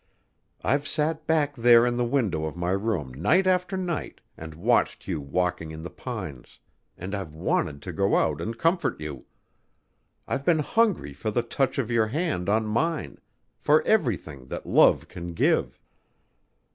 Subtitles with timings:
[0.63, 5.07] I've sat back there in the window of my room night after night and watched
[5.07, 6.57] you walking in the pines,
[6.97, 9.25] and I've wanted to go out and comfort you....
[10.27, 13.19] I've been hungry for the touch of your hand on mine...
[13.59, 15.79] for everything that love can give."